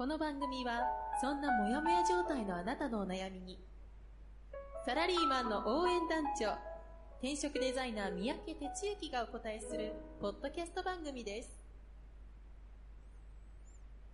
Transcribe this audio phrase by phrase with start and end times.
[0.00, 0.80] この番組は
[1.20, 3.58] そんなモヤモヤ状態のあなたのお悩みに
[4.86, 6.56] サラリーマンの応援団長
[7.18, 11.50] 転職デザイナー三宅哲之がお答えするポッドキャスト番組です。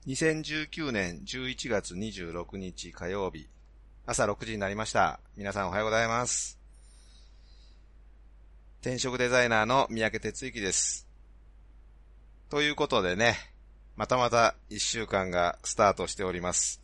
[0.08, 3.48] 2019年11月26日火曜日
[4.06, 5.20] 朝6時になりました。
[5.36, 6.58] 皆さんおはようございます。
[8.80, 11.06] 転職デザイナーの三宅哲之です。
[12.50, 13.36] ということでね
[13.96, 16.82] またまた一週間がスタートしております。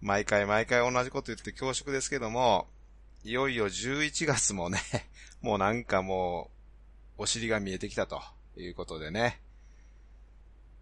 [0.00, 2.66] 毎回毎回同じこと言って恐縮ですけども、
[3.24, 4.80] いよいよ11月もね、
[5.42, 6.50] もうなんかも
[7.18, 8.22] う、お尻が見えてきたと
[8.56, 9.42] いうことでね、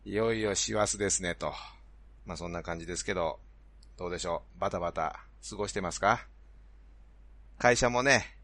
[0.05, 1.53] いよいよ師走ですねと。
[2.25, 3.41] まあそんな感じですけど、
[3.97, 4.61] どうでしょう？
[4.61, 6.25] バタバタ過ごしてますか？
[7.59, 8.37] 会社もね、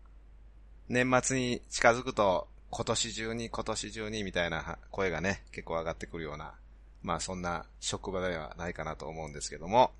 [0.88, 6.54] 年末に近づくと、今年中に今年中にみたいな声がね、結構上がってくるような
[7.02, 9.92] まあそんな職場ではないかなと思うんですけども、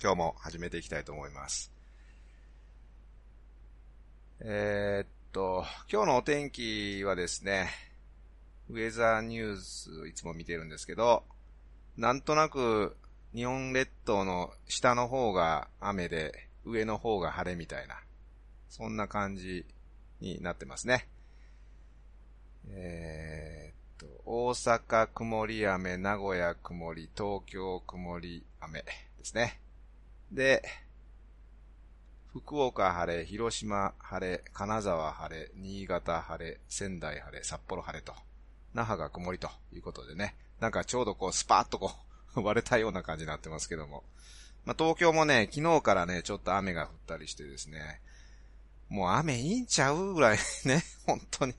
[0.00, 1.70] 今日も始めていきたいと思います。
[4.40, 7.68] えー、っと、今日のお天気はですね、
[8.70, 11.24] ウェザーニュースいつも見てるんですけど、
[11.96, 12.96] なんとなく
[13.34, 17.96] 日本列島の下の方が雨で上の方が晴れみたいな、
[18.70, 19.66] そんな感じ
[20.20, 21.08] になってますね。
[22.70, 23.77] えー
[24.24, 28.86] 大阪曇り雨、名古屋曇り、東京曇り雨で
[29.22, 29.60] すね。
[30.30, 30.62] で、
[32.32, 38.12] 福岡晴れ、広島晴れ、金沢晴れ、新潟晴れ、仙台晴れ、札幌晴れと、
[38.74, 41.92] 那覇が曇りということでね、なんかちょうどこうスパーッとこ
[42.36, 44.04] う 割れたような感じになってますけども。
[44.64, 48.00] まあ、東京もね、昨日からね、ちょっと雨が降ったりしてですね、
[48.88, 51.54] もう雨いいんちゃうぐらいね、 本当に。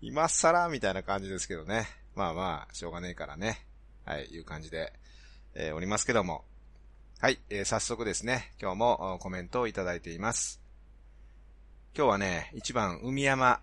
[0.00, 1.88] 今更みたいな感じですけどね。
[2.14, 3.66] まあまあ、しょうがねえからね。
[4.04, 4.92] はい、いう感じで、
[5.54, 6.44] えー、おりますけども。
[7.20, 10.62] はい、えー、早速ですね、今日もコメントをいただいています。
[11.96, 13.60] 今日はね、一番、海山、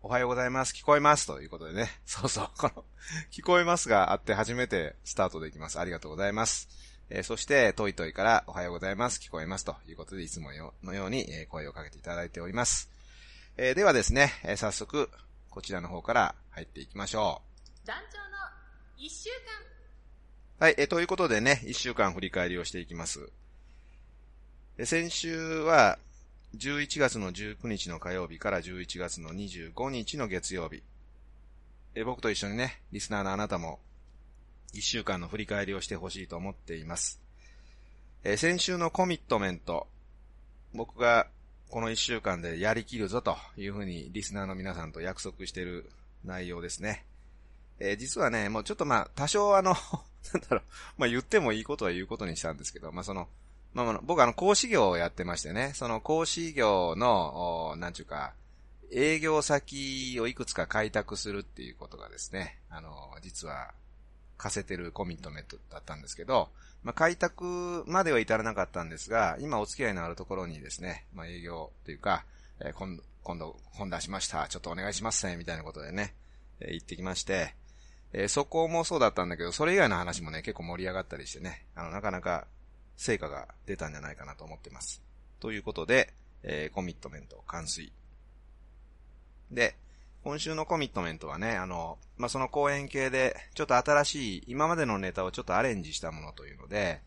[0.00, 1.90] おはようございます、聞こえます、ということでね。
[2.06, 2.84] そうそう、この、
[3.30, 5.78] 聞こえますがあって初めてスタートできます。
[5.78, 6.70] ありがとうございます。
[7.10, 10.48] えー、そして、トイトイから、おはようございます、聞こえます、ということで、いつも
[10.82, 12.90] のように、声をかけていただいております。
[13.58, 15.10] えー、ではですね、えー、早速、
[15.50, 17.42] こちらの方から入っていきましょ
[17.84, 17.86] う。
[17.86, 18.36] 団長の
[18.96, 19.30] 一週
[20.58, 20.66] 間。
[20.66, 23.30] はい、え、ということでね、一週間振り返りをしていきます。
[24.76, 25.98] え先週は、
[26.56, 30.82] 11月の19日の火曜日から11月の25日の月曜日。
[31.94, 33.80] え僕と一緒にね、リスナーのあなたも、
[34.72, 37.20] 一週間の振り返りをしてほしいと思っています。
[38.24, 39.86] え先週のコミットメント、
[40.74, 41.28] 僕が
[41.70, 45.90] この一週間でやりきるぞというふうにリスナーの皆さんと約束している
[46.24, 47.04] 内容ですね。
[47.78, 49.74] えー、実はね、もうちょっとまあ、多少あの、
[50.32, 50.62] なんだろう、
[50.96, 53.28] まあ言ってもいいことは言うことにしたんですけど、まあその、
[53.74, 58.32] まあ、僕あの、講師業をやってましてね、その講師業の、なんちゅうか、
[58.90, 63.74] 営業先をいくつか開拓するっていうことがですね、あの、実は、
[64.38, 66.48] 課せてるコミットメントだったんですけど、
[66.82, 72.24] まあ、開拓までは至らなかったんですが、今お付き合いのあるところにですね、まあ、営業というか、
[72.60, 76.14] えー、今度、今度本出しました、ちょっとお願いしますね、みたいなことでね、
[76.60, 77.54] えー、行ってきまして、
[78.12, 82.46] えー、そこもそうだったんだけど、それ以外の話もね、結構盛り上がったりしてね、あの、なかなか
[82.96, 85.02] 成果が出たんじゃないかなと思ってます。
[85.40, 86.12] ということで、
[86.42, 87.92] えコミットメント完遂。
[89.50, 89.76] で、
[90.28, 97.00] 今週のコミットメントはね、あの、まあ、その講演系で、ちょっと新しい、今までのネタをちょっとアレンジしたものというので、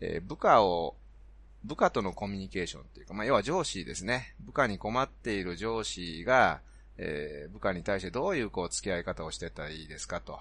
[0.00, 0.96] えー、部下を、
[1.62, 4.34] 部下とのコミュニケーションっていうか、まあ、要は上司ですね。
[4.40, 6.60] 部下に困っている上司が、
[6.98, 10.40] えー、部下に対してどういうこう付き合い方をしてたらいいですかと。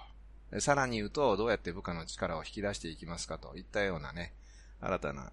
[0.60, 4.34] さらに言うと、どうやって部下の力を引き出していきますかといったようなね、
[4.82, 5.32] 新たな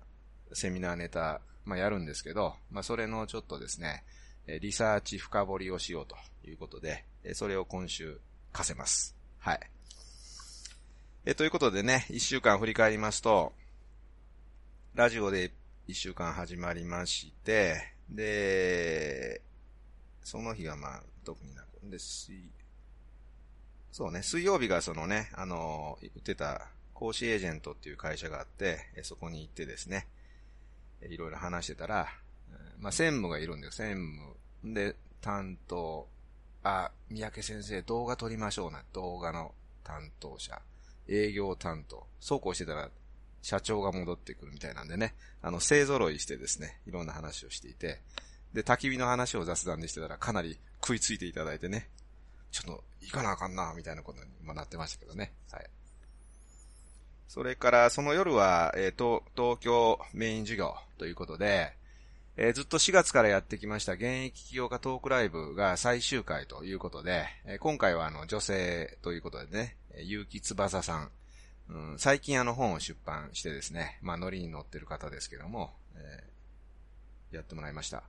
[0.52, 4.05] セミナーネタ、まあ、やるんですけど、まあ、それのちょっとですね、
[4.47, 6.17] リサーチ深掘りをしようと
[6.49, 7.05] いうことで、
[7.35, 8.21] それを今週
[8.53, 9.15] 課せます。
[9.39, 9.61] はい。
[11.25, 13.53] え、ということでね、一週間振り返りますと、
[14.94, 15.53] ラジオで
[15.87, 19.41] 一週間始まりまして、で、
[20.25, 22.50] その日はまあ、特になく、で、水、
[23.93, 30.09] そうね、水曜日がそのね、あの、言ってた講師エージェントっていう会社があって、そこに行ってですね、
[31.03, 32.09] いろいろ話してたら、
[32.78, 33.96] まあ、専務がいるんです専
[34.62, 34.75] 務。
[34.75, 36.08] で、担当、
[36.62, 38.82] あ、三宅先生動画撮りましょうな。
[38.93, 39.54] 動画の
[39.84, 40.60] 担当者。
[41.08, 42.06] 営業担当。
[42.20, 42.90] そうこうしてたら、
[43.43, 48.00] 社長が戻ってくるみたいなんでね、あの、勢揃いしてですね、いろんな話をしていて、
[48.52, 51.88] で、焚き火の話を雑談でしてたら、かなり食いついていただいてね、
[52.52, 55.32] ちょっと、行かなあかんな、みたいなことにもなってましたけどね。
[55.50, 55.66] はい。
[57.26, 61.76] それから、その夜は、えっ、ー、と、東京メイン授業ということで、
[62.37, 71.11] えー、ずっと4月からやってきました現役起業家トークライブが最終回ということで、えー、今回はあの女性ということでね、結城翼さん、
[71.69, 78.02] うん、最近あの本を出版してですね、まあノリに乗ってる方ですけども、えー、やってもらいました。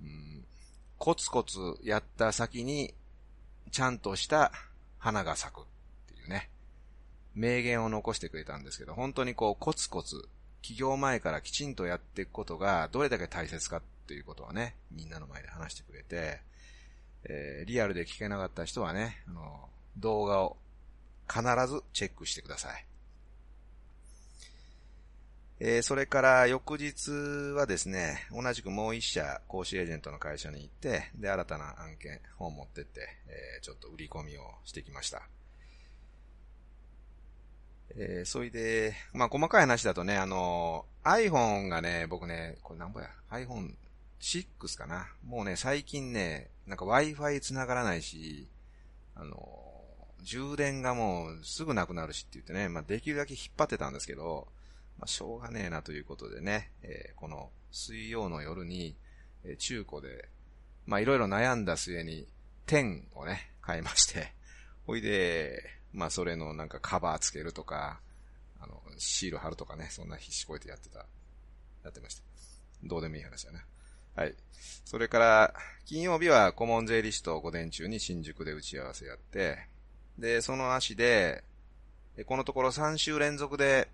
[0.00, 0.44] うん、
[0.98, 2.94] コツコツやった先に、
[3.72, 4.52] ちゃんとした
[4.98, 5.64] 花が咲くっ
[6.08, 6.48] ていうね、
[7.34, 10.28] 名言を残してくれたんですけど、本当にこうコツコツ
[10.62, 16.40] 起業前からきちんとやっていくことがどれだけ大切かっていうことはね、みんなの前で話してくれて、
[17.24, 20.56] えー、リアルで聞けなかった人はね、あの、動画を
[21.28, 22.84] 必ずチェックしてください。
[25.62, 27.10] えー、それから翌日
[27.54, 35.22] はですね、同じくもう一社講師エージェントの会社に行って、で、新たな案件、本を持ってって、えー、ちょっと売り込みをしてきました。
[37.96, 43.74] えー、それで、まあ、細かい話だとね、あの、iPhone がね、僕ね、これ何ぼや ?iPhone
[44.20, 48.48] 6かなもうね、最近ね、なんか Wi-Fi 繋がらないし、
[49.14, 49.36] あの、
[50.22, 54.48] 充電がもうすぐなくなるしって言ってね、まあ、できるだけ引っ張ってたんですけど、
[54.98, 58.96] まあ、しょうがねえなということでね、えー、この水曜の夜に、
[59.44, 60.28] えー、中古で、
[60.86, 62.26] まあ、いろいろ悩んだ末に、
[62.66, 64.32] 10をね、買いまして、
[64.86, 68.00] ほいで、まあそれのなんかカバーつけるとか、
[68.60, 71.06] あの、シール貼るとかね、そんな必死こいてやってた、
[71.84, 72.22] やってました。
[72.84, 73.64] どうでもいい話だね。
[74.14, 74.34] はい。
[74.84, 75.54] それから、
[75.86, 79.66] 金曜日は顧問税理士と午前中に新宿で打ち合わせやって、
[80.18, 81.42] で、その足で、
[82.26, 83.88] このところ3週連続で、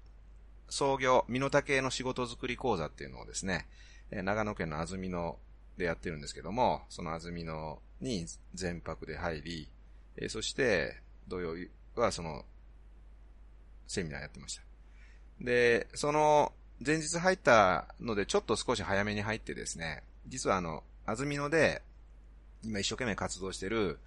[0.69, 3.69] 創業、身の丈の仕事作り講座っていうのをですね、
[4.11, 5.39] 長野県の安曇野
[5.77, 9.71] でやってるんですけども、その安曇野に全泊で入り、
[10.29, 11.69] そして、土曜日
[12.01, 12.45] はその、
[13.87, 14.63] セミナーやってました。
[15.41, 16.53] で、その、
[16.85, 21.83] 前日入ったので、ちょっと少し早めに入ってですね、実はあの、安曇野で、
[22.65, 23.99] 今一生懸命活動してる、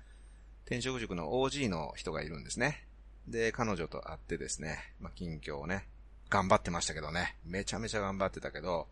[0.66, 2.86] 転職塾の OG の人がいるんですね。
[3.28, 5.88] で、彼女と会ってですね、まあ、近況をね、
[6.30, 8.88] 頑張ってましたけどね、めちゃめちゃ頑張ってたけど、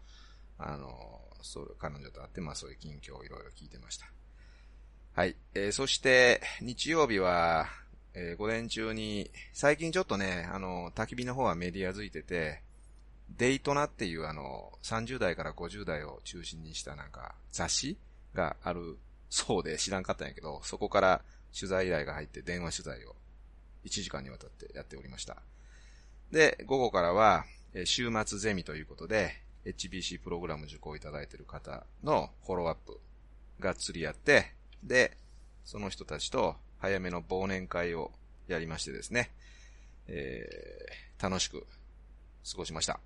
[0.57, 4.07] あの、そう、彼女と会って、まあそういう近況をいろいろ聞いてました。
[5.13, 5.35] はい。
[5.53, 7.67] えー、そして、日曜日は、
[8.13, 12.61] えー、午前中に、最近ちょっとね、あの、焚き火の方はメディア付いてて、
[13.37, 17.97] デイトナっていうあの、30代から50代を中心にしたなんか雑誌
[18.33, 18.97] がある
[19.29, 21.21] そうで知らんかったんやけど、そこから
[21.57, 23.15] 取材依頼が入って電話取材を
[23.85, 25.37] 1時間にわたってやっておりました。
[26.31, 32.99] で、午後からは、え週末ゼミということで、HBC プログラム受講いただいている方のフォローアップ
[33.59, 35.17] が釣り合って、で、
[35.65, 38.11] その人たちと早めの忘年会を
[38.47, 39.31] やりましてですね、
[40.07, 41.65] えー、楽しく
[42.49, 42.99] 過ごしました。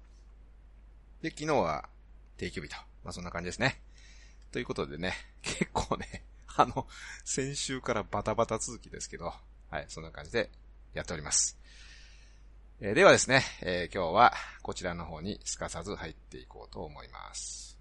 [1.22, 1.90] で、昨日は
[2.38, 2.76] 定休日と。
[3.04, 3.82] まあ、そんな感じですね。
[4.52, 6.24] ということでね、 結構ね、
[6.58, 6.88] あの、
[7.24, 9.34] 先週からバタバタ続きですけど、
[9.70, 10.50] はい、そんな感じで
[10.94, 11.58] やっております。
[12.82, 17.78] えー、ではですね、えー、今日はこちらの方にすかさず入っていこうと思います。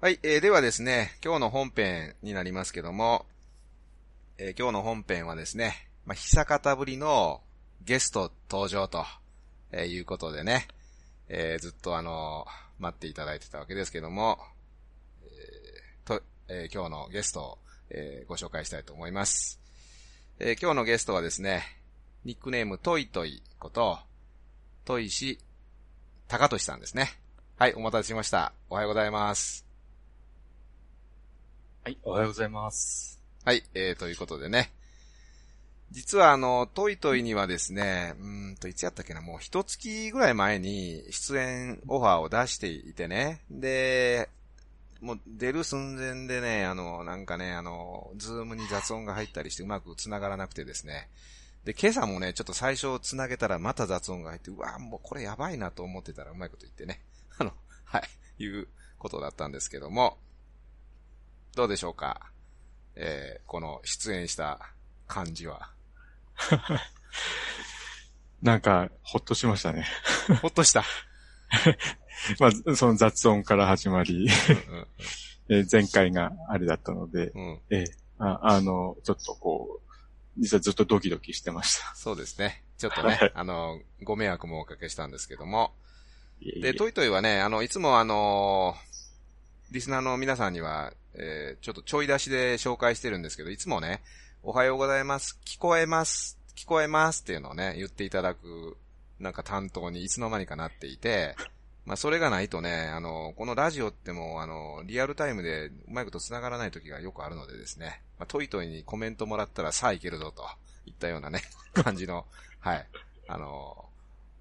[0.00, 3.26] はい、えー、ではですね、今日の本編になりますけども、
[4.38, 7.40] えー、今日の本編はですね、まあ、久方ぶりの
[7.84, 9.04] ゲスト登場と、
[9.72, 10.68] えー、いうことでね、
[11.28, 14.38] えー、ずっとあのー、待っていただいてたわけですけども、
[15.24, 17.58] えー、と、えー、今日のゲストを、
[17.90, 19.60] えー、ご紹介したいと思います。
[20.38, 21.64] えー、今日のゲストはですね、
[22.24, 23.98] ニックネームトイトイこと、
[24.84, 25.40] トイシ
[26.28, 27.18] 孝俊さんですね。
[27.56, 28.52] はい、お待たせしました。
[28.70, 29.67] おはようございます。
[31.88, 33.18] はい、おはようございます。
[33.46, 34.70] はい、えー、ということでね。
[35.90, 43.40] 実はあの、トイトイにはですね、うんと、いつやったっけな、もう一月ぐらい前に出演オファーを出していてね。
[43.50, 44.28] で、
[45.00, 51.08] もう出る寸前でね、あの、なんかね、あの、 Zoom に雑音が入ったりしてうまく繋がらなくてですね。
[51.64, 57.00] で、今朝もね、ちょっと最初繋げたらまた雑音が入って、うわもうこれやばいなと思ってたらうまいこと言ってね。
[57.38, 57.54] あの、
[57.84, 58.68] はい、いう
[58.98, 60.18] ことだったんですけども、
[61.58, 62.30] どうでしょうか？
[62.94, 64.60] えー、この出演した
[65.08, 65.72] 感じは。
[68.42, 69.84] なんか、ほっとしましたね。
[70.40, 70.84] ほっとした？
[72.38, 74.28] まあ、その雑音から始まり、
[75.48, 77.86] え前回があれだったので、うん、え
[78.20, 81.92] ああの、ちょっとこう、実はずっとドキドキしてました。
[81.96, 82.62] そうですね。
[82.76, 85.72] ちょっとね、あの、ご迷惑もおかけしたんですけども。
[86.40, 88.76] で、トイトイはね、あの、いつもあの、
[89.70, 94.00] リスナーの皆さんには、えー、ちょっとちょい出しで紹介してるんですけど、いつもね、
[94.42, 98.78] おはようございます、聞こえます、聞こえますっていうのをね、言っていただく、
[99.20, 101.36] なんか担当にいつの間にかなっていて、
[101.84, 110.46] まあ、それがないとね、あの、このラジオっても、あの、リアルタイムでうまいこと繋がらない時がよくあるのでですね、まあ、トイトイにコメントもらったらさあいけるぞと、
[110.86, 111.42] いったようなね、
[111.74, 112.26] 感じの、
[112.60, 112.86] はい、
[113.26, 113.84] あの、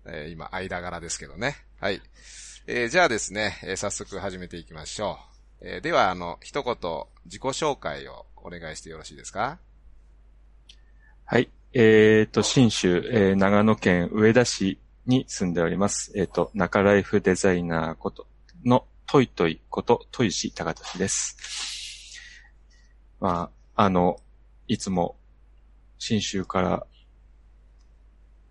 [0.05, 1.57] えー、今、間柄ですけどね。
[1.81, 2.01] はい。
[2.69, 5.17] えー、じゃあですね、えー、早速始めていきましょ
[5.61, 5.65] う。
[5.65, 6.75] えー、では、あの、一言、
[7.23, 9.57] 自己紹介をお願いしてよろしいですか？
[11.23, 11.49] はい。
[11.71, 16.11] えっ、と、新州、えー、長野県上田市に住んでおります。
[16.17, 18.27] えっ、と、中ライフデザイナーこと
[18.65, 22.19] のトイトイことトイシ高俊です。
[23.21, 24.19] まあ、あの、
[24.67, 25.15] いつも、
[25.99, 26.85] 新州から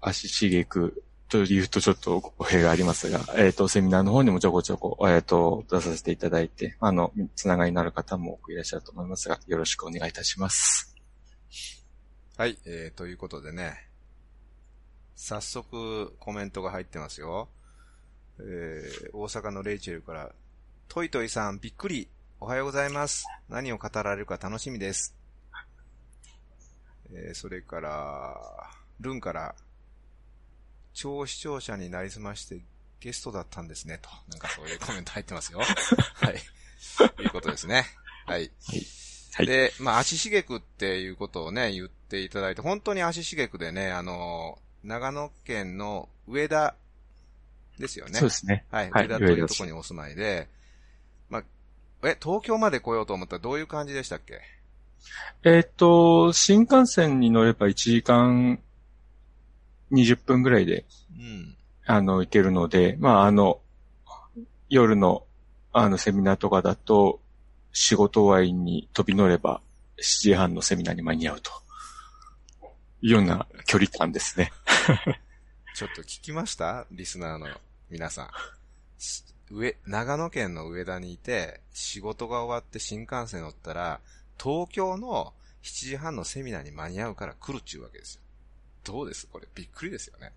[0.01, 10.95] 足しげくというとちょっと語弊がありますが、えっ、ー、と、セミナーの方にもちょこちょこ、えっ、ー、と、出させていただいて、あの、つながりになる方も多くいらっしゃると思いますが、よろしくお願いいたします。
[12.37, 13.89] はい、えー、ということでね、
[15.17, 17.49] 早速コメントが入ってますよ。
[18.39, 20.31] えー、大阪のレイチェルから、
[20.89, 23.25] トイトイさんびっくり、おはようございます。
[23.49, 25.17] 何を語られるか楽しみです。
[27.13, 28.37] えー、それから、
[29.01, 29.55] ルンから、
[30.97, 32.59] 超視聴者になりすまして
[33.01, 34.09] ゲストだったんですね、と。
[34.31, 35.61] なんかそういうコメント入ってますよ。
[36.17, 36.41] はい。
[37.17, 37.85] ということですね。
[38.25, 38.51] はい。
[39.35, 39.47] はい。
[39.47, 46.75] で、まあ、足しげくっていうことをね、言っていただいて、本当に足しげくでね、あの、長野県の上田
[47.79, 48.19] ですよね。
[48.19, 48.65] そうですね。
[48.71, 48.91] はい。
[48.91, 50.49] 上田というところにお住まいで、
[51.29, 54.41] まあ、え、東京まで来ようと思ったらどういう感じでしたっけ？
[55.45, 58.59] えっ、と、新幹線に乗れば1時間
[60.03, 60.85] 20分ぐらいで、
[61.19, 63.61] うん、あの、行けるので、まあ、あの、
[64.69, 65.25] 夜の、
[65.73, 67.21] あの、セミナーとかだと、
[67.73, 69.61] 仕事終わりに飛び乗れば、
[69.99, 71.51] 7時半のセミナーに間に合うと。
[73.03, 74.53] いうような距離感ですね。
[75.75, 76.87] ちょっと聞きました？
[76.91, 77.49] リスナーの
[77.91, 78.31] 皆さん。
[79.51, 84.01] 上、長野県の上田にいて、仕事が終わって新幹線乗ったら、
[84.43, 88.23] 東京の7時半のセミナーに間に合うから来るっちゅうわけですよ。
[88.87, 89.27] どうです？
[89.27, 90.33] これびっくりですよね。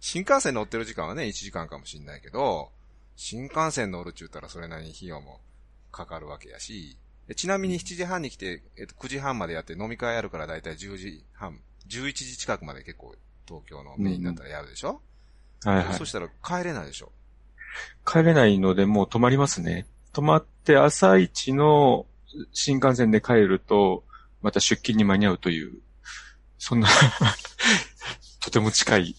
[0.00, 2.70] 新幹線乗ってる時間はね、1時間かもしんないけど、
[3.16, 5.40] 新幹線乗るっちゅったらそれなりに費用も
[5.90, 6.98] かかるわけやし、
[7.34, 13.14] ちなみに7時半に来て、えっと、9時半までやって飲み会あるからだいたい10時半、11時近くまで結構
[13.46, 15.00] 東京のメインだったらやるでしょ、
[15.64, 15.94] うん、はいはい。
[15.94, 17.10] そしたら帰れないでしょ？
[18.06, 19.86] 帰れないのでもう泊まりますね。
[20.12, 22.06] 泊まって朝一の
[22.52, 24.04] 新幹線で帰ると、
[24.42, 25.72] また出勤に間に合うという
[26.58, 26.88] そんな
[28.40, 29.16] とても近い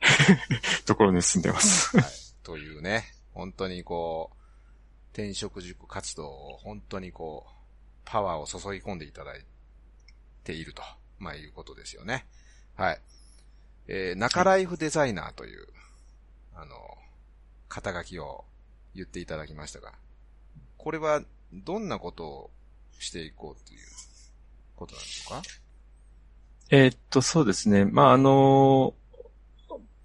[0.86, 2.12] ところに住んでます、はい。
[2.42, 4.36] というね、本当にこう、
[5.12, 7.52] 転職塾活動を本当にこう、
[8.04, 9.44] パワーを注ぎ込んでいただい
[10.44, 10.82] ていると、
[11.18, 12.26] まあいうことですよね。
[12.74, 13.00] はい。
[13.88, 15.66] えー、中ライフデザイナーという、
[16.54, 16.76] あの、
[17.68, 18.44] 肩書きを
[18.94, 19.94] 言っていただきましたが、
[20.76, 22.50] これはどんなことを
[22.98, 23.80] していこうという
[24.76, 25.42] ことなんでしょうか？
[26.70, 27.84] えー、っと、そうですね。
[27.84, 28.94] まあ、あの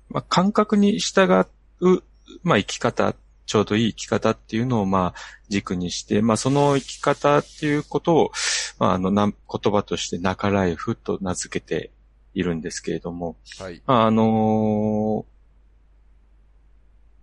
[0.10, 1.46] まあ、感覚に従
[1.80, 2.04] う、
[2.44, 3.16] まあ、生き方、
[3.46, 8.32] ちょうどいい生き方っていうのを、まあ、軸にして、まあ、その生き方っていうことを、
[8.78, 11.92] まあ、あの、な言葉として中ライフと名付けて
[12.34, 13.82] いるんですけれども、はい。
[13.86, 15.26] まあ、あの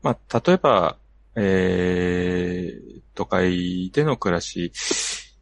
[0.02, 0.96] まあ、例えば、
[1.34, 4.72] えー、都会での暮らし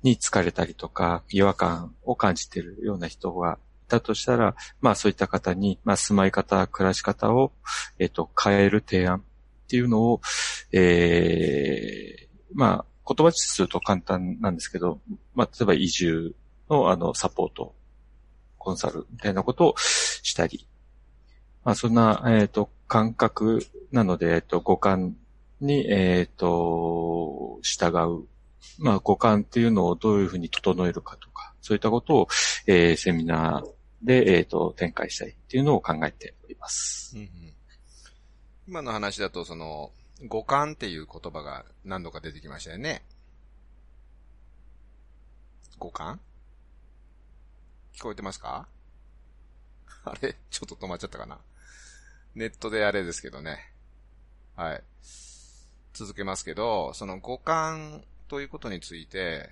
[0.02, 3.58] に疲れたりとか、違和感を感じているような人が
[3.88, 7.52] だとしたら、まあそういった方に、まあ住まい方、暮らし方を、
[7.98, 9.22] えっ、と、変える提案っ
[9.68, 10.20] ていうのを、
[10.72, 15.00] ええー、まあ言葉にすると簡単なんですけど、
[15.34, 16.34] まあ例えば移住
[16.68, 17.74] のあのサポート、
[18.58, 20.66] コンサルみたいなことをしたり、
[21.64, 25.16] まあそんな、えっ、ー、と、感覚なので、えっ、と、五感
[25.60, 28.26] に、えっ、と、従う。
[28.78, 32.28] まあ五感っていうのをどういうふうに整えるかとか、そういったことを、
[32.66, 33.75] えー、セミナー
[34.06, 37.16] で、えっ、ー、と、展開したいっていうのを考えております。
[37.16, 37.28] うんうん、
[38.68, 39.90] 今の話だと、その、
[40.24, 43.02] 五感っていう言葉が何度か出てきましたよね。
[45.78, 46.20] 五感？
[47.94, 48.68] 聞こえてますか？
[50.06, 50.36] あれ？
[50.50, 51.40] ちょっと止まっちゃったかな？
[52.36, 53.72] ネットであれですけどね。
[54.54, 54.82] はい。
[55.94, 59.50] 続けますけど、その五感ということについて、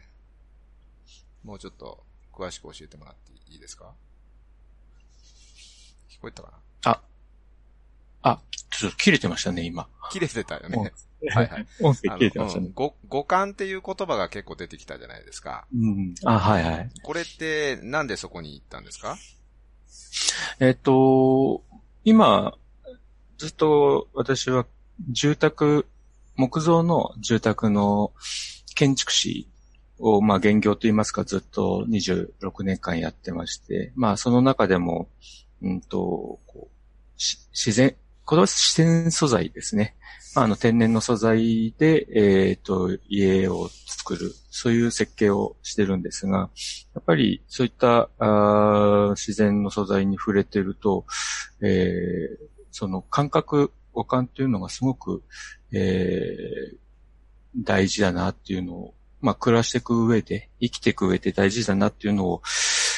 [1.43, 3.93] もうちょっと詳しく教えてもらっていいですか？
[6.19, 6.53] 聞こえたか
[6.85, 6.91] な？
[6.93, 7.01] あ、
[8.23, 8.41] あ、
[8.71, 9.89] ちょっと切れてましたね、今。
[10.13, 10.77] 切れてたよね。
[11.33, 11.67] はいはい。
[11.81, 12.69] 音声切れてましたね。
[12.75, 15.67] 五、五感っていう言葉が結構出てきたじゃないですか。
[15.75, 16.15] うん。
[16.25, 16.91] あ、はいはい。
[17.03, 19.17] これってなんでそこに行ったんですか？
[20.61, 21.63] えっと、
[22.05, 22.55] 今、
[23.39, 24.67] ずっと私は
[25.11, 25.87] 住宅、
[26.37, 28.13] 木造の住宅の
[28.75, 29.49] 建築士
[29.99, 35.09] を、まあ、現業と言いますか、ずっと26年間やってまして、まあ、その中でも、
[35.65, 35.99] うんと、
[36.47, 36.75] こう
[37.17, 39.97] 自然、これは自然素材ですね。
[40.35, 46.51] まあ、あの、天然の素材で、えっ、ー、と、家を作る、そういう設計をしてるんですが、
[46.95, 51.07] やっぱりそういったあ自然の素材に触れてると、
[51.63, 52.37] えー、
[52.71, 55.23] その感覚、五感っていうのがすごく、
[55.73, 56.77] えー、
[57.57, 62.43] 大事だなっていうのを、まあ、暮らしていく上で、生きていく上で大事だなっていうのを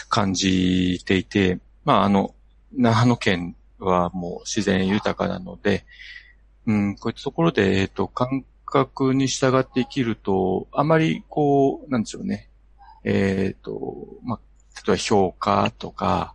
[0.08, 2.34] 感じていて、まあ、あの、
[2.76, 5.84] 長野県はもう自然豊かなので、
[6.66, 12.50] うん、こういったところで、えっ、と、感覚に従って生きると、あまりこう、なんでしょうね。
[13.04, 14.40] えっ、と、まあ、
[14.76, 16.34] 例えば評価とか、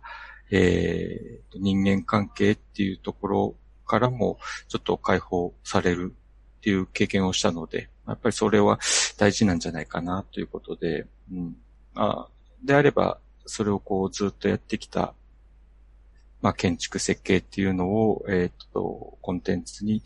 [0.50, 3.54] えー、人間関係っていうところ
[3.86, 6.14] からも、ちょっと解放される
[6.58, 8.78] っていう経験をしたので、やっぱりそれは
[9.16, 11.56] 大事なんじゃないかなということで、うん。
[11.94, 12.28] あ
[12.64, 15.14] であれば、それをこうずっとやってきた
[16.42, 20.02] まあ、建築設計っていうのを、えっ、ー、と、コンテンツに、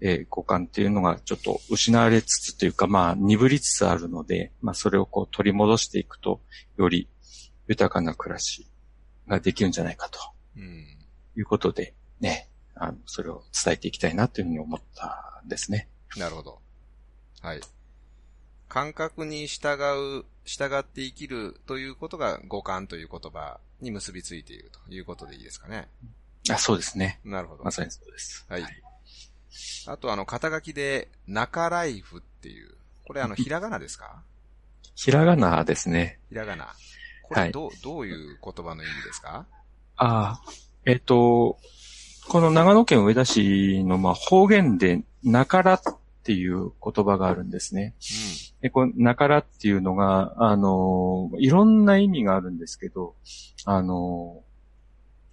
[0.00, 6.40] えー、互換っていうのがちょっと失われつつというか、まあ、鈍りつつあるので、まあ、それをこう取り戻していくと、
[6.76, 7.08] より
[7.68, 8.66] 豊かな暮らし
[9.26, 10.20] ができるんじゃないかと。
[10.56, 10.86] うん。
[11.36, 15.88] いうことで、ね、あの、それを伝えていきたいなというふうに思ったんですね。
[16.16, 16.60] なるほど。
[17.40, 17.60] はい。
[18.68, 19.74] 感覚に従
[20.20, 25.88] う、従って生きるということが五感という言葉に結びついているということでいいですかね。
[26.50, 27.20] あ、そうですね。
[27.24, 27.64] なるほど。
[27.64, 28.44] まさにそうです。
[28.48, 28.62] はい。
[28.62, 28.72] はい、
[29.86, 32.74] あと、あの、肩書きで、中ライフっていう、
[33.06, 34.22] これあの、 ひらがなですか？
[34.96, 36.18] ひらがなですね。
[36.28, 36.74] ひらがな。
[37.22, 39.46] これどう、はい、どういう言葉の意味ですか？
[39.96, 40.42] ああ、
[40.84, 41.58] えっ、ー、と、
[42.28, 45.80] この長野県上田市の、まあ、方言で、なから
[46.24, 47.94] っていう言葉があるんですね。
[48.56, 53.14] うん、で、このなからっていうのが、あの、いろんな意味があるんですけど、
[53.66, 54.42] あの、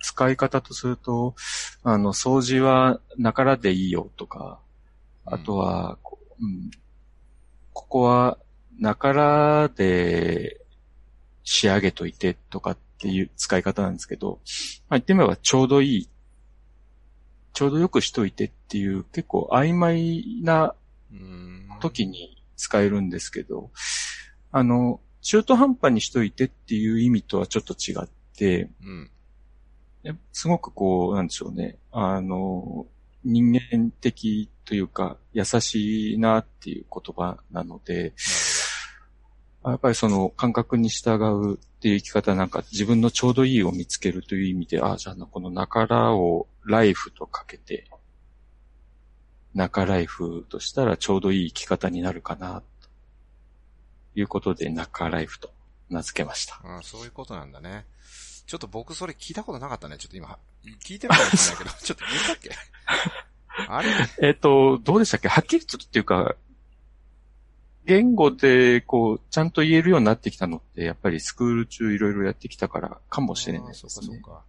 [0.01, 1.33] 使い方とすると、
[1.83, 4.59] あの、掃除はなからでいいよとか、
[5.23, 5.97] あとは、
[6.41, 6.71] うん、
[7.71, 8.37] ここは
[8.77, 10.59] なからで
[11.45, 14.41] 仕上げといてとかっていう使い方なんですけど、
[14.89, 16.09] まあ、言ってみればちょうどいい、
[17.53, 20.75] ちょうどよくしといてっていう結構曖昧な
[21.81, 23.71] 時に使えるんですけど、
[24.51, 29.11] あの、中途半端にしといてっていう意味とはちょっと違って、うん、
[30.31, 32.87] すごくこう、なんでしょうね、あの、
[33.23, 38.13] 人間的というか、優しいなっていう言葉なので、
[39.63, 47.85] やっぱりその感覚に従うっていう生き方なんか自分のちょうどいいを見つけるという意味で、ああ、じゃあこの中らをライフとかけて、
[49.53, 52.61] 中ライフとしたらちょうどいい生き方になるかな、
[54.13, 55.51] ということで中ライフと
[55.89, 56.55] 名付けました。
[56.63, 57.85] ああそういうことなんだね。
[58.45, 59.97] ちょっと僕それ聞いたことなかったね。
[59.97, 60.37] ちょっと今、
[60.83, 62.51] 聞いてるかもしれないけど、ちょっと言ったっけ？
[63.69, 63.89] あれ？
[64.21, 65.27] えっと、どうでしたっけ？
[65.29, 66.35] はっきりとっていうか、
[67.85, 73.89] 言語で、こう、ちゃんと言えるようになってきたのって、やっぱりスクール中いろいろやってきたからかもしれないですね。
[73.89, 74.43] そうか、そうか。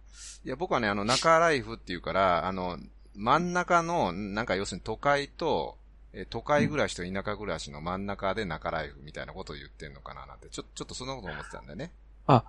[0.45, 2.77] いや、僕はね、あの、中ライフっていうから、あの、
[3.15, 5.77] 真ん中の、なんか要するに都会と、
[6.13, 11.91] え都会暮らしと田舎暮らしの真ん中で中ライフみたいなことを言ってんのかななんて、ちょ、ちょっとそんなこと思ってたんだよね。
[12.27, 12.43] あ、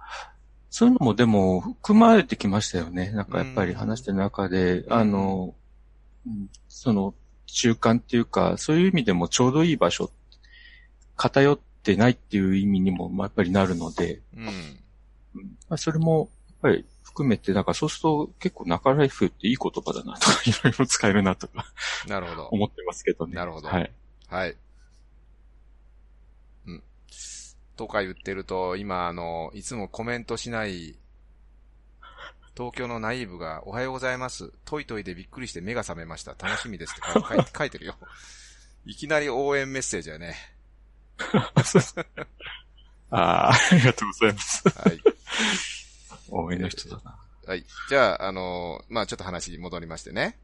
[0.71, 3.11] そういうのもでも含まれてきましたよね。
[3.13, 5.55] なんかやっぱり話してる中で、あの、
[6.69, 7.15] その
[7.47, 10.11] 中間っていうか、そういう意味でもちょうどいい場所、
[11.17, 14.45] 偏ってないっていう意味にもやっぱりなるので、うん、
[15.69, 21.65] まあ、それもやっぱり含めて、だからそうすると結構中ライフっていい言葉だなとか、 いろいろ使えるなとか
[22.09, 22.47] なるほど。
[22.49, 23.35] 思ってますけどね。
[23.35, 23.69] なるほど。
[23.69, 23.93] はい。
[24.27, 24.57] はい。
[26.67, 26.83] うん。
[27.77, 30.99] とか言ってると、今、あの、いつもコメントしない
[32.57, 34.53] 東京のナイーブが、おはようございます。
[34.65, 36.33] トイトイでびっくりして目が覚めました。
[36.33, 37.97] 楽しみですって書い 書い書いてるよ。
[38.87, 40.35] いきなり応援メッセージやね。
[43.11, 44.69] ああ、ありがとうございます。
[44.69, 45.01] はい。
[46.31, 47.17] 応援の人だな。
[47.47, 47.65] はい。
[47.89, 50.39] じゃあ、あのーまあちょっと話に戻りましてね。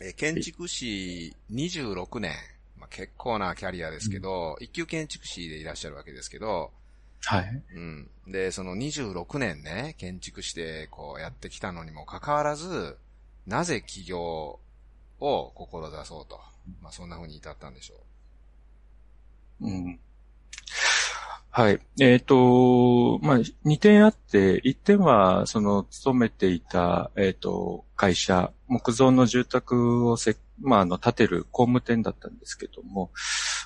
[0.00, 2.34] えー建築士26年。
[2.78, 6.70] まあ結構なキャリアですけど、一級建築士でいらっしゃるわけですけど、
[7.24, 7.62] はい。
[7.74, 8.10] うん。
[8.28, 12.96] で、その26年ね、建築士でこうやってきたのにもかかわらず、
[13.46, 14.60] なぜ起業
[15.20, 16.40] を志そうと。
[16.80, 17.94] まあそんな風に至ったんでしょ
[19.62, 19.98] うん。
[21.58, 21.80] はい。
[21.98, 33.10] えっ、と、まあ、2点あって、1点は、その、勤めていた、えっ、と、会社、木造の住宅をせ、まあ、あの、建てる工務店だったんですけども、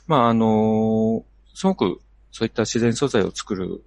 [0.07, 2.00] まあ、あの、すごく、
[2.31, 3.85] そういった自然素材を作る、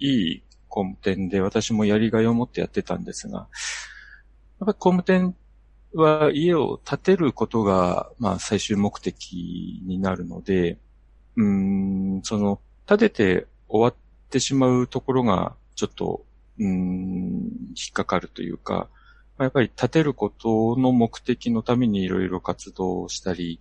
[0.00, 3.48] いい工務店で、私もやりがいを持ってやってたんですが、やっ
[4.58, 5.36] ぱり工務店
[5.94, 10.78] は家を建てることが、まあ、最終目的になるので、
[11.36, 13.94] うん、その、立てて終わっ
[14.30, 16.24] てしまうところが、ちょっと、
[16.58, 18.88] うーん、引っかかるというか、
[19.38, 23.60] やっぱり立てることの目的のためにいろいろ活動をしたり、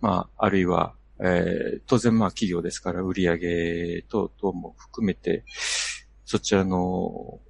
[0.00, 5.44] まあ、あるいは、えー当然まあ企業ですから売り上げ等々も含めて、
[6.24, 7.40] そちらの、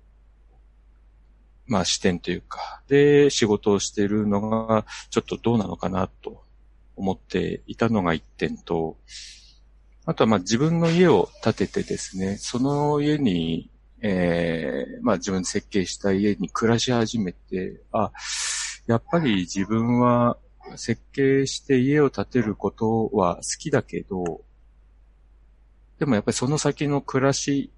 [1.67, 6.45] まあ視点というか、で仕事をしているのがちょっとどうなのかなと
[6.97, 8.97] 思っていたのが一点と、
[10.09, 18.13] あとはまあ自分の家を建ててですね、その家に、えーまあ自分設計した家に暮らし始めて、あ、
[18.87, 20.39] やっぱり自分は
[20.77, 24.43] 設計して家を建てることは好きだけど、
[25.99, 27.73] でもやっぱりその先の暮らし、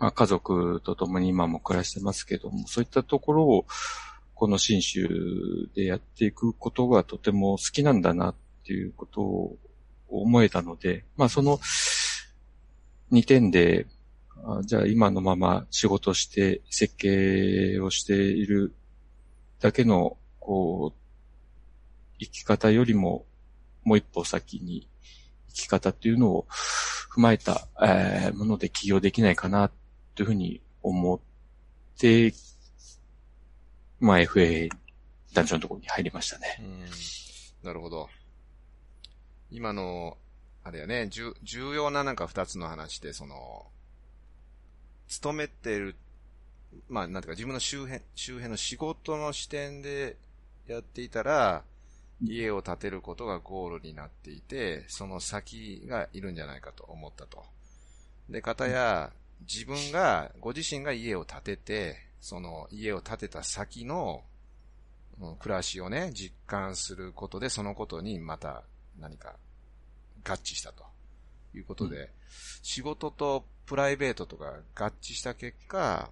[0.00, 3.66] まあ家族と共に今も暮らしてますけども、そういったところを
[4.34, 9.56] この新州でやっていくことがとても好きなんだなっていうことを
[10.08, 11.58] 思えたので、まあその
[13.12, 13.86] 2点で、
[14.44, 18.74] あじゃあ今のまま仕事して設計をしている
[19.60, 20.98] だけの、こう、
[22.18, 23.26] 生き方よりも
[23.84, 24.88] もう一歩先に
[25.48, 26.46] 生き方っていうのを
[27.14, 29.70] 踏まえた、えーもので起業できないかな
[30.14, 31.20] というふうに思っ
[31.98, 32.34] て、
[34.00, 34.68] まあ FA
[35.32, 36.58] 団長のところに入りましたね。
[37.62, 38.08] なるほど。
[39.50, 40.16] 今の、
[40.64, 43.66] あれやね、重重要ななんか二つの話で、その、
[45.08, 45.94] 勤めてる、
[46.88, 50.16] まあ、なんていうか自分の周辺、周辺の仕事の視点で
[50.66, 51.62] やっていたら、
[52.22, 57.44] 家を建てることがゴールになっていて、その先がいるんじゃないかと思ったと。
[58.28, 64.22] で、かたや、自分が、ご自身が家を建てて、その家を建てた先の、
[65.20, 68.64] うん暮らしをね、実感することで、そのことにまた
[69.00, 69.36] 何か
[70.24, 70.84] 合致したと
[71.54, 72.10] いうことで、
[72.62, 76.10] 仕事とプライベートとか合致した結果、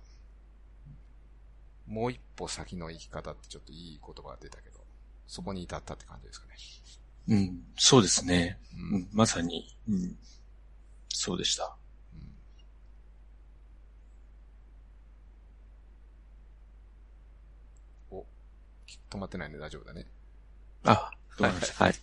[1.86, 4.80] もう一歩先の生き方ってちょっといい言葉が出たけど、
[5.26, 6.54] そこに至ったって感じですかね。
[7.26, 8.58] うん、そうですね。
[8.92, 10.16] ううんん、まさに、うん、
[11.08, 11.76] そうでした。
[18.10, 18.24] お、
[19.10, 20.06] 止まってないんで大丈夫だね。
[20.84, 21.72] あ、どうもです。
[21.82, 21.94] はい。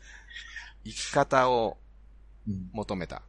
[0.83, 1.77] 生き方を
[2.47, 3.21] うん求めた。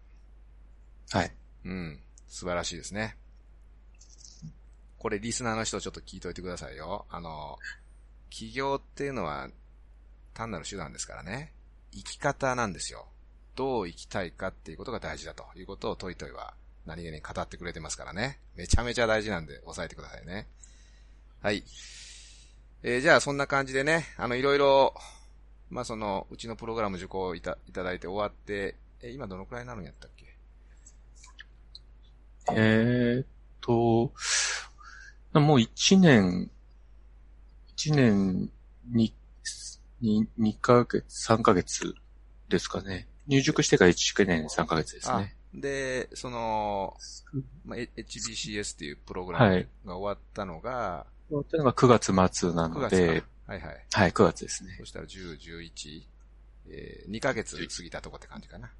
[1.10, 1.32] はい。
[1.64, 2.00] うん。
[2.26, 3.16] 素晴らしいですね。
[4.98, 7.06] これリスナーの人ちょっと聞いといてくださいよ。
[7.10, 7.58] あの、
[8.30, 9.50] 起業っていうのは
[10.32, 11.52] 単なる手段ですからね。
[11.92, 13.06] 生き方なんですよ。
[13.54, 16.54] どう生きたいかっていうことが大事だということをトイトイは
[16.86, 18.38] 何気に語ってくれてますからね。
[18.56, 20.48] めちゃめちゃ大事なんで押さえてくださいね。
[21.42, 21.64] はい。
[22.82, 24.94] えーじゃあそんな感じでね、あの、いろいろ、
[25.72, 30.26] まあ、その、うちのプログラム受講いたいただいて終わって、え、今どのくらいになるんやったっけ？
[32.54, 33.26] えーっ
[33.62, 34.12] と、
[35.40, 36.50] もう一年、
[37.68, 38.50] 一年
[38.90, 39.14] に、
[40.02, 41.94] に、二ヶ月、三ヶ月
[42.50, 43.08] ですかね。
[43.26, 45.34] 入塾してから一年三ヶ月ですね。
[45.34, 46.96] あで、その、
[47.64, 53.26] まあ、H- HBCS っていうプログラムはいが終わったのが、終わったのが9月末な9月ので、か。
[53.46, 53.86] はいはい。
[53.92, 54.84] はい、9月ですねそ。
[54.84, 56.02] したら10、11、
[56.68, 58.70] えー、2ヶ月過ぎたとこって感じかな。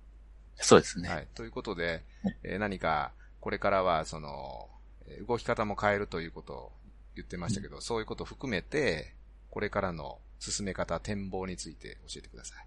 [0.57, 1.09] そうですね。
[1.09, 1.29] はい。
[1.35, 2.03] ということで、
[2.43, 4.69] えー何か、これからは、その、
[5.07, 6.73] えー動き方も変えるということを
[7.17, 9.15] 言ってましたけど、そういうことを含めて、
[9.51, 12.67] これからの進め方、展望について教えてください。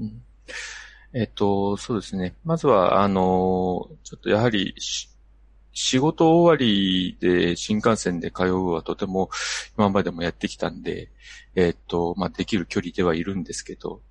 [0.00, 0.22] うん
[1.12, 2.36] えっと、そうですね。
[2.44, 5.09] まずは、あの、ちょっとやはりし、
[5.82, 9.30] 仕事終わりで新幹線で通うはとても
[9.78, 11.10] 今までもやってきたんで、
[11.54, 14.02] えっ、と、まあ、できる距離ではいるんですけど、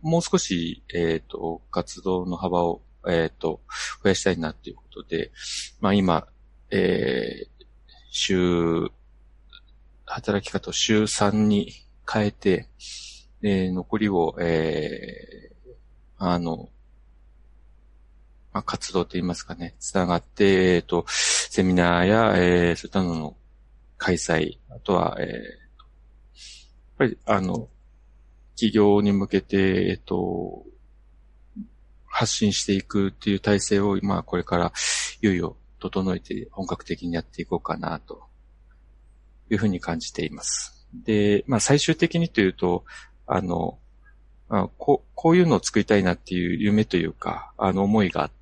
[0.00, 3.60] もう少し、えっ、と、活動の幅を、えっ、と、
[4.04, 5.32] 増やしたいなということで、
[5.80, 6.28] まあ、今、
[6.70, 7.64] えー、
[8.12, 8.88] 週、
[10.06, 11.72] 働き方を週3に
[12.10, 12.68] 変えて、
[13.42, 16.68] えー、残りを、えー、あの、
[18.52, 23.36] まあ、活動といいますかね、つながって、えっ、ー、と、セミナーや、えー、そういったのの
[23.98, 25.36] 開催、あとは、えー、やっ
[26.98, 27.68] ぱり、あの、
[28.54, 30.64] 企業に向けて、えっ、ー、と、
[32.06, 34.72] 発信していくっていう体制を、まあ、これから、
[35.22, 38.22] いよいよ整えて本格的にやっていこうかな、と
[39.50, 40.86] いうふうに感じています。
[40.92, 42.84] で、まあ、最終的にというと、
[43.26, 43.78] あの、
[44.48, 48.41] あここういうのを作りたいなっていう夢というか、あの思いがあって、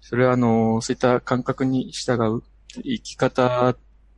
[0.00, 2.42] それはあの、そういった感覚に従う
[2.82, 3.76] 生き方、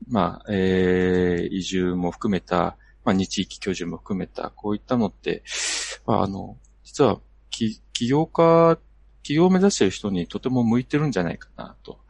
[0.09, 5.43] まあ、えー、移住も含めた、まあ、日域居住も含めた、こういったのって、
[6.07, 8.79] まあ、あの、実は、起業家、
[9.23, 12.01] 起業を目指している人にとても向いてるんじゃないかなと、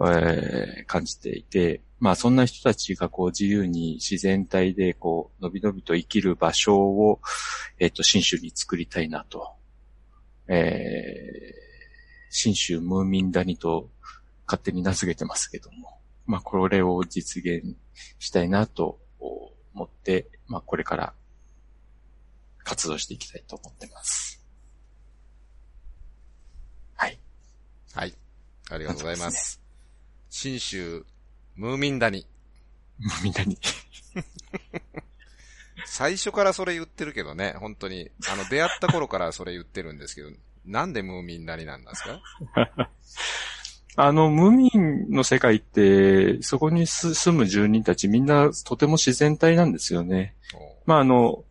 [0.00, 7.20] えー、感じていて、まあそんな人たちがこう自由に自然体でこう、のびのびと生きる場所を、
[7.78, 9.52] えっ、ー、と、新州に作りたいなと。
[10.48, 11.61] えー、
[12.34, 13.90] 新州ムーミン谷と
[14.46, 15.98] 勝手に名付けてますけども。
[16.24, 17.76] まあこれを実現
[18.18, 21.12] したいなと思って、まあこれから
[22.64, 24.42] 活動していきたいと思ってます。
[26.96, 27.18] はい。
[27.92, 28.14] はい。
[28.70, 29.60] ありがとうございます。
[30.30, 31.04] 新州
[31.56, 32.26] ムーミン谷。
[32.98, 33.58] ムーミン谷。
[35.84, 38.10] 最初からそれ言ってるけどね、本当に。
[38.30, 40.30] あの、出会った頃からそれ言ってるんですけど、
[40.64, 42.20] なんでムーミン谷なんですか？
[43.96, 50.34] あの、ムーミンの世界って、そこに住む住人たちみんなとても自然体なんですよね。
[50.86, 51.44] まあ、あの、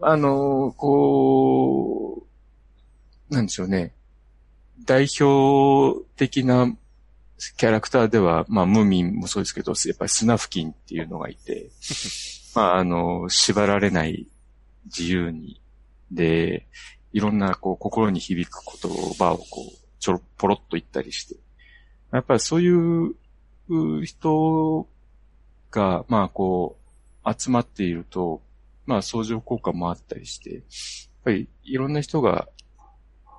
[0.00, 2.26] あの、こ
[3.30, 3.92] う、なんでしょうね。
[4.84, 6.72] 代表的な
[7.56, 11.70] キャラクターでは、まあ、ムーミンもそうですけど、やっぱりスナフキンっていうのがいて、
[12.54, 14.28] まあ、あの、縛られない
[14.84, 15.60] 自由に、
[16.12, 16.68] で、
[17.12, 21.36] いろんな、こう、心に響く言葉を、こう、ちょろ、ぽろっと言ったりして、
[22.12, 23.14] やっぱりそういう
[24.04, 24.86] 人
[25.70, 26.76] が、まあ、こ
[27.24, 28.42] う、集まっていると、
[28.86, 30.62] まあ、相乗効果もあったりして、やっ
[31.24, 32.48] ぱりいろんな人が、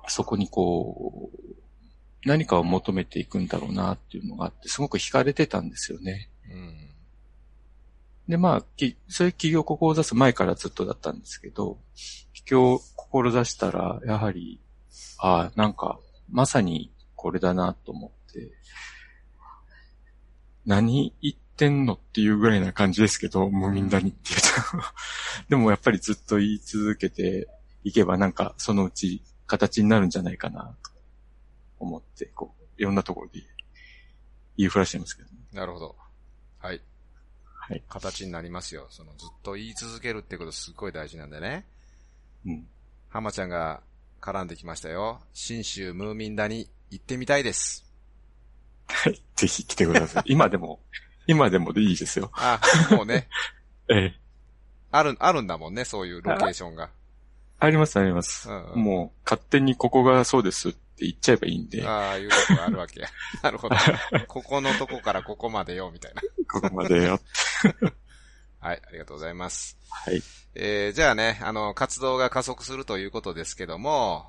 [0.08, 1.54] そこにこう、
[2.26, 6.30] 何かを求めていくんだろうなっていうのがあって、すごく惹かれてたんですよね。
[6.50, 6.90] うん、
[8.28, 11.78] で、まあ、き、そういう企業を志す前からずっとだったんですけど、
[12.32, 12.80] 起業を
[13.14, 14.60] 志したら、やはり、
[15.18, 16.00] ああ、なんか、
[16.30, 18.50] まさにこれだなと思って、
[20.66, 24.88] 何言ってんのっていうぐらいな感じですけど、無民だにって言うと。
[25.48, 27.48] でもやっぱりずっと言い続けて
[27.84, 30.90] いけばなんかそのうち形になるんじゃないかなと
[31.78, 33.40] 思って、こう、いろんなところで
[34.56, 35.96] 言いふらしてますけど、ね、なるほど。
[36.58, 36.80] はい。
[37.44, 37.82] はい。
[37.88, 38.86] 形になりますよ。
[38.90, 41.64] その、ずっと言い続けるってことすっごい大事なんでね。
[42.44, 42.66] うん。
[43.14, 43.80] 浜ちゃんが
[44.20, 45.20] 絡んできましたよ。
[45.32, 47.86] 新州ムーミンダに行ってみたいです。
[48.88, 49.22] はい。
[49.36, 50.24] ぜひ来てください。
[50.34, 50.80] 今でも、
[51.28, 52.32] 今でもでいいですよ。
[52.34, 53.28] あ、もうね。
[53.88, 54.14] ええ。
[54.90, 56.90] ある、あるんだもんね、そういうロケーションが。
[57.60, 58.50] あります、あります。
[58.50, 61.86] うんうん、もう、勝手にここがそうですって言っちゃえばいいんで。
[61.86, 63.00] ああ、いうとこがあるわけ。
[63.44, 63.76] なるほど。
[64.26, 66.22] ここのとこからここまでよ、みたいな。
[66.50, 67.20] ここまでよ。
[68.64, 69.76] はい、ありがとうございます。
[69.90, 70.22] はい。
[70.54, 74.24] えー、じゃあね、あの、活動が加速するということですけども、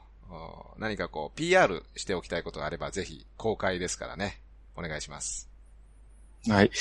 [0.77, 4.41] 何かこう、PR しておきたいことがあれば、ぜひ、公開ですからね。
[4.75, 5.49] お願いします。
[6.49, 6.71] はい。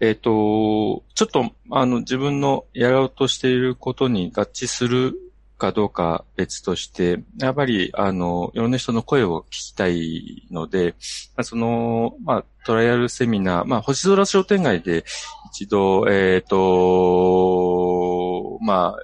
[0.00, 5.14] えっ、ー、と、ちょっと、あの、自分のやろうとしていることに合致する
[5.58, 10.94] かどうか別として、やっぱり、あの、いろんな人の声を聞きたいので、
[11.42, 15.04] その、まあ、トライアルセミナー、まあ、星空商店街で
[15.52, 18.98] 一度、えっ、ー、と、まあ、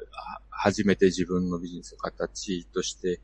[0.51, 3.21] 初めて自分のビジネスの形として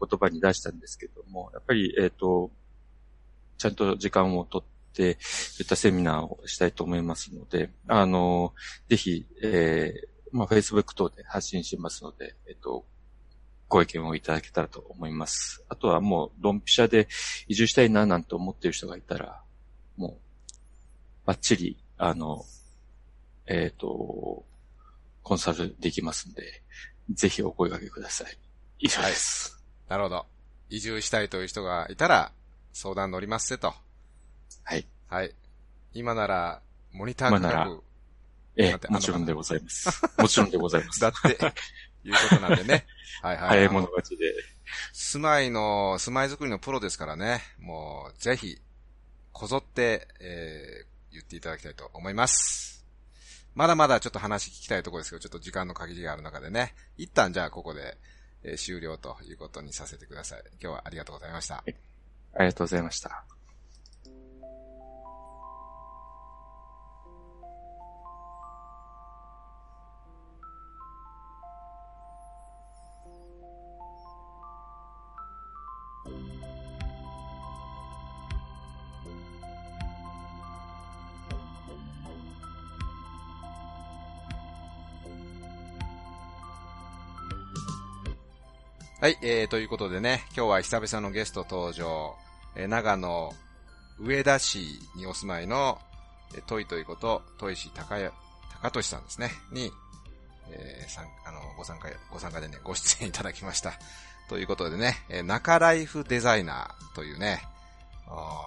[0.00, 2.50] 言葉に出したんですけども、やっぱり、えっ、ー、と、
[3.58, 8.52] ちゃんと時間をとって、そういったセミナーをしたいと思いますので、あの、
[8.88, 12.84] ぜひ、えー、まあ、Facebook 等で発信しますので、えっと、
[13.68, 15.64] ご意見をいただけたらと思います。
[15.68, 17.06] あとはもう、ドンピシャで
[17.46, 19.40] 移住したいななんて思っている人がいたら、
[19.96, 20.16] もう、
[21.24, 22.44] バッチリ、あの、
[23.46, 24.44] えっ、ー、と、
[25.22, 26.62] コンサルできますんで、
[27.10, 28.36] ぜひお声掛けください。
[28.80, 29.52] 以上です。
[29.88, 29.98] はい。
[29.98, 30.26] なるほど。
[30.68, 32.32] 移住したいという人がいたら、
[32.72, 33.72] 相談乗りますせと。
[34.64, 34.84] はい。
[35.06, 35.32] はい。
[35.92, 36.60] 今なら、
[36.92, 37.84] モニター価格、
[38.56, 40.02] ええもちろんでございます。
[40.18, 41.00] もちろんでございます。
[41.00, 41.28] だって、
[42.04, 42.86] いうことなんでね。
[43.22, 43.48] はいはい。
[43.48, 44.34] 早い者勝ちで。
[44.92, 47.42] 住まいの、住まい作りのプロですからね。
[47.58, 48.60] もう、ぜひ、
[49.32, 52.84] こぞって、えー、言っていただきたいと思います。
[53.54, 56.74] まだまだちょっと話聞きたいところですけど、ちょっと時間の限りがある中でね。
[56.96, 57.96] 一旦じゃあここで、
[58.42, 60.42] えー終了ということにさせてください。
[60.60, 61.56] 今日はありがとうございました。
[61.56, 61.64] あ
[62.40, 63.33] りがとうございました。
[89.04, 92.14] はい、えー、ということでね、今日は久々のゲスト登場、
[92.56, 93.34] えー長野
[94.00, 95.78] 上田市にお住まいの、
[96.34, 98.12] えー、トイトイこと、トイシ高や、
[98.62, 99.70] 高俊さんですね、に、
[100.50, 103.74] えー、さん、あの、ご参加、ご参加でね、ご出演いただきました。
[104.30, 107.42] ということでね、えー中ライフデザイナーというね、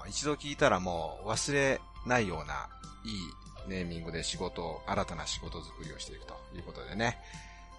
[0.07, 2.69] 一度聞いたらもう忘れないような、
[3.03, 7.17] いいネーミングで仕事を、新たな仕事作りをしていくということでね、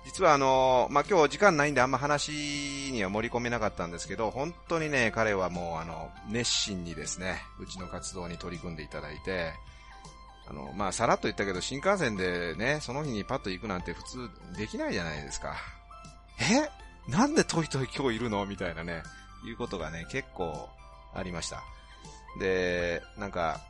[0.04, 9.52] 実はあの、まあ、今日時間ないんであんま話には盛り込めなかったんですけど、本当にね、彼はもうあの、熱心にですね、うちの活動に取り組んでいただいて、
[10.48, 15.56] あの、まあ、さらっと言ったけど、新幹線でね、その日にパッと行くなんて普通できないじゃないですか。
[16.40, 17.10] え？
[17.10, 18.46] なんでトイトイ今日いるの？
[18.46, 19.02] みたいなね、
[19.46, 20.70] いうことがね、結構
[21.14, 21.62] ありました。
[22.38, 23.60] で、なんか、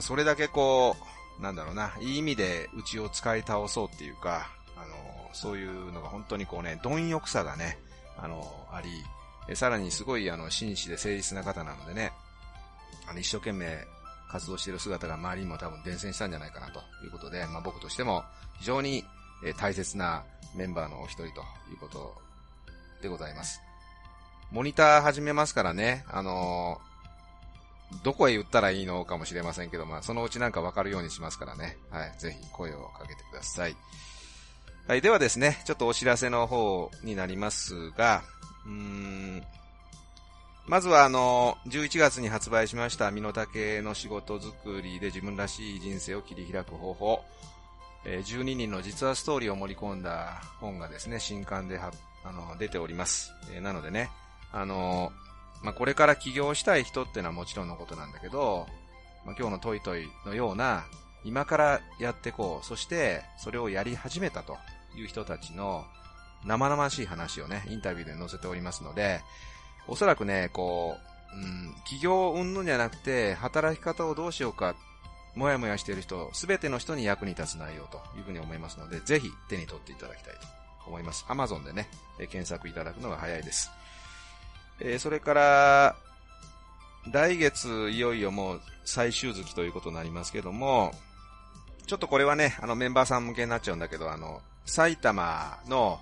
[0.00, 0.96] それだけこ
[1.38, 4.94] う、なんだろうな、いい意味でうちを使い倒そうっていうか、あの、
[5.32, 7.78] そういうのが本当にこうね、貪欲さがね、
[8.18, 12.12] あの、あり、さらにすごいあの、紳士で誠実な方なのでね、
[13.06, 13.78] あの、一生懸命
[14.28, 18.24] 活動している姿が周りにも多分伝染したんじゃないかなということで、まあ僕としても
[18.58, 19.04] 非常に
[19.56, 20.24] 大切な
[20.54, 22.14] メンバーのお一人ということ
[23.02, 23.60] でございます。
[24.50, 26.80] モニター始めますからね、あの
[28.02, 31.78] どこへ言ったらいいのかもしれませんけど、まあ、そのうちなんかわかるようにしますからね。
[31.90, 32.14] はい。
[32.18, 33.76] ぜひ声をかけてください。
[34.88, 35.00] はい。
[35.00, 38.22] ではですね、ちょっとお知らせの方になりますが、
[38.64, 39.42] うーん、
[40.66, 47.24] まずはあの、11月に発売しました身の丈の仕事作りで自分らしい人生を切り開く方法。
[48.04, 51.90] え12人の実話ストーリーを盛り込んだ本がですね、新刊であ
[52.32, 53.32] の出ております。
[53.54, 54.10] えなのでね、
[54.52, 55.12] あの
[55.66, 58.68] まあ、これから起業したい人っていうのはもちろんのことなんだけど、
[59.24, 60.84] まあ、今日のトイトイのような、
[61.24, 64.58] 今からやってこう、そしてそれをやり始めたと
[64.96, 65.84] いう人たちの
[66.44, 69.22] 生々しい話をね、インタビューで載せておりますので、
[69.88, 70.94] おそらくね、こ
[71.34, 74.76] う、うん、起業云々じゃなくて、働き方をどうしようか、
[75.34, 80.46] もやもやしている人、すべての人に役に立つ内容というふうに思いますので、ぜひ手に取っていただきたいと
[80.86, 81.24] 思います。
[81.26, 83.72] Amazon でね、検索いただくのが早いです。
[84.80, 85.96] えーそれから、
[87.10, 90.92] 来月いよいよもう最終月ということになりますけども、
[91.86, 96.00] ちょっとこれはね、あのメンバーさん向けになっちゃうんだけど、あの、埼玉の、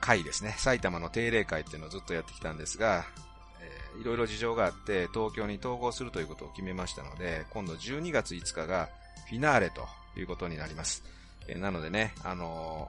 [0.00, 0.54] 会ですね。
[0.56, 3.04] 埼玉の定例会っていうのをずっとやってきたんですが、
[3.60, 8.88] えーいろいろ事情があって東京に統合するということを決めましたので、今度12月5日が
[9.28, 9.86] フィナーレと
[10.18, 11.04] いうことになります。
[11.48, 12.88] えーなのでね、あの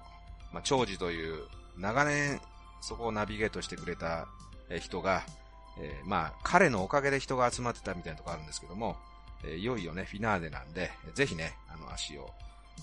[0.51, 1.43] ーまあ、長寿という
[1.77, 2.39] 長年
[2.81, 4.27] そこをナビゲートしてくれた
[4.79, 5.23] 人が、
[5.79, 8.97] えーまあ、彼のおかげで人が集まってたみたいなとこあるんですけども、
[9.43, 12.31] えーいよいよね、フィナーレなんで、ぜひね、あの、足を、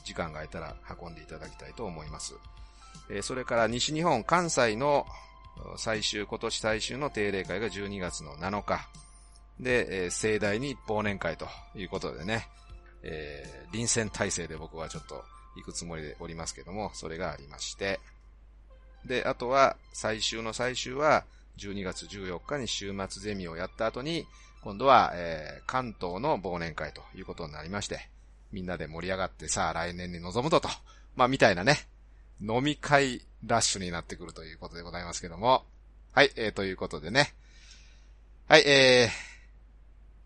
[0.04, 2.34] 時間が空いたら運んでいただきたいと思います。
[3.10, 5.06] えーそれから西日本、関西の
[5.76, 8.88] 最終、今年最終の定例会が12月の7日。
[9.60, 12.48] で、えー盛大に忘年会ということでね、
[13.02, 15.24] えー臨戦態勢で僕はちょっと
[15.56, 18.00] 行くつもりでおりますけども、それがありまして、
[19.04, 21.24] で、あとは最終の最終は
[21.58, 24.26] 12月14日に週末ゼミをやった後に、
[24.62, 28.08] 今度は、えー関東の忘年会ということになりまして、
[28.52, 30.68] みんなで盛り上がってさあ来年に臨むぞと、
[31.14, 31.86] まあみたいなね、
[32.40, 35.64] 飲み会ラッシュになってくるということでございますけども。
[36.12, 37.34] はい、えー、ということでね。
[38.48, 39.08] はい、え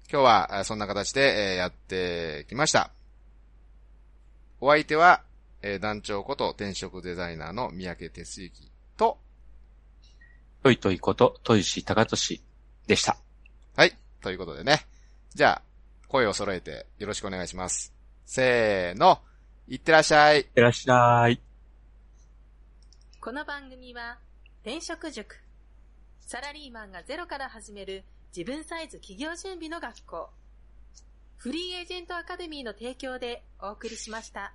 [0.09, 2.90] ー、今日はそんな形で、えーやってきました。
[4.61, 5.22] お相手は、
[5.62, 8.71] えー団長こと転職デザイナーの三宅哲之
[9.03, 9.18] と、
[10.62, 12.40] トイトイこと、トイシ高俊
[12.86, 13.16] でした。
[13.74, 14.86] はい、ということでね。
[15.34, 15.62] じゃあ、
[16.07, 17.92] 声を揃えてよろしくお願いします。
[18.24, 19.20] せーの、
[19.66, 20.38] いってらっしゃい。
[20.38, 21.40] いってらっしゃい。
[23.20, 24.18] この番組は
[24.62, 25.36] 転職塾
[26.20, 28.05] サラリーマンがゼロから始める
[28.36, 30.30] 自分サイズ企業準備の学校。
[31.38, 34.53] フリーエージェントアカデミーの提供でお送りしました。